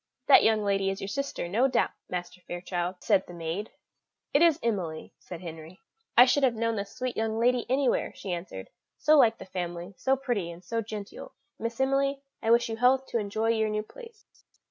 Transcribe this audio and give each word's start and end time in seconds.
"That 0.25 0.43
young 0.43 0.63
lady 0.63 0.89
is 0.89 0.99
your 0.99 1.07
sister, 1.07 1.47
no 1.47 1.67
doubt, 1.67 1.91
Master 2.09 2.41
Fairchild," 2.47 2.95
said 3.03 3.27
the 3.27 3.35
maid. 3.35 3.69
"It 4.33 4.41
is 4.41 4.59
Emily," 4.63 5.13
said 5.19 5.41
Henry. 5.41 5.79
"I 6.17 6.25
should 6.25 6.41
have 6.41 6.55
known 6.55 6.75
the 6.75 6.85
sweet 6.85 7.15
young 7.15 7.37
lady 7.37 7.67
anywhere," 7.69 8.11
she 8.15 8.31
answered; 8.33 8.71
"so 8.97 9.15
like 9.15 9.37
the 9.37 9.45
family, 9.45 9.93
so 9.97 10.15
pretty 10.15 10.49
and 10.49 10.63
so 10.63 10.81
genteel. 10.81 11.33
Miss 11.59 11.79
Emily, 11.79 12.19
I 12.41 12.49
wish 12.49 12.67
you 12.67 12.77
health 12.77 13.05
to 13.09 13.19
enjoy 13.19 13.49
your 13.49 13.69
new 13.69 13.83
place." 13.83 14.25